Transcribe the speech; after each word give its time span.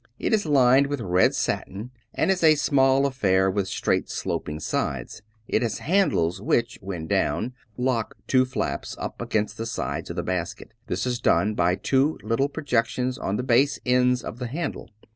It 0.17 0.33
is 0.33 0.47
lined 0.47 0.87
with 0.87 0.99
red 0.99 1.35
satin 1.35 1.91
and 2.15 2.31
is 2.31 2.43
a 2.43 2.55
small 2.55 3.05
affair 3.05 3.51
with 3.51 3.67
straight 3.67 4.09
sloping 4.09 4.59
sides. 4.59 5.21
It 5.47 5.61
has 5.61 5.79
a 5.79 5.83
handle 5.83 6.33
which, 6.41 6.79
when 6.81 7.05
down, 7.05 7.53
locks 7.77 8.17
two 8.25 8.45
flaps 8.45 8.95
up 8.97 9.21
against 9.21 9.59
the 9.59 9.67
sides 9.67 10.09
of 10.09 10.15
the 10.15 10.23
basket. 10.23 10.73
This 10.87 11.05
is 11.05 11.19
done 11.21 11.53
by 11.53 11.75
two 11.75 12.17
little 12.23 12.49
projections 12.49 13.19
on 13.19 13.35
the 13.35 13.43
base 13.43 13.77
ends 13.85 14.23
of 14.23 14.39
the 14.39 14.47
handle. 14.47 14.89